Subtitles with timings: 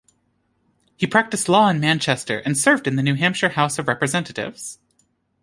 [0.95, 4.79] He practiced law in Manchester and served in the New Hampshire House of Representatives.